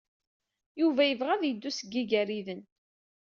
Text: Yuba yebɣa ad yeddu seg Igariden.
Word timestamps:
Yuba 0.79 1.01
yebɣa 1.05 1.31
ad 1.35 1.43
yeddu 1.45 1.71
seg 1.77 1.91
Igariden. 2.01 2.61